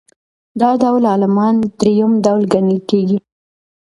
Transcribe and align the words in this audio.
دا 0.59 0.69
ډول 0.81 1.03
عالمان 1.11 1.55
درېیم 1.79 2.11
ډول 2.25 2.41
ګڼل 2.53 2.79
کیږي. 2.89 3.19